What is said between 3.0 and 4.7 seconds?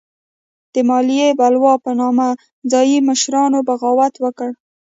مشرانو بغاوت وکړ.